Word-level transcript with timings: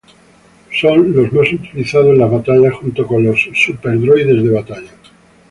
Son 0.81 1.15
los 1.15 1.31
más 1.31 1.53
utilizados 1.53 2.07
en 2.07 2.17
las 2.17 2.31
batallas, 2.31 2.73
junto 2.73 3.05
con 3.05 3.23
los 3.23 3.39
Super 3.53 3.99
droides 4.01 4.41
de 4.43 4.49
batalla. 4.49 4.89